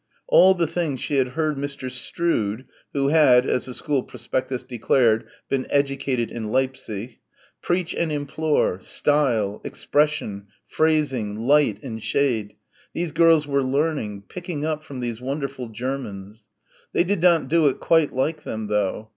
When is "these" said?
12.95-13.11, 15.01-15.21